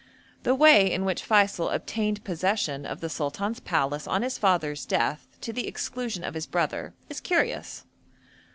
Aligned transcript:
The 0.41 0.55
way 0.55 0.91
in 0.91 1.05
which 1.05 1.21
Feysul 1.21 1.71
obtained 1.71 2.23
possession 2.23 2.87
of 2.87 3.01
the 3.01 3.07
Sultan's 3.07 3.59
palace 3.59 4.07
on 4.07 4.23
his 4.23 4.39
father's 4.39 4.83
death, 4.87 5.27
to 5.41 5.53
the 5.53 5.67
exclusion 5.67 6.23
of 6.23 6.33
his 6.33 6.47
brother, 6.47 6.95
is 7.07 7.21
curious. 7.21 7.85